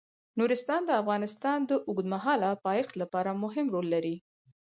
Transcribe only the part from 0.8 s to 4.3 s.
د افغانستان د اوږدمهاله پایښت لپاره مهم رول لري.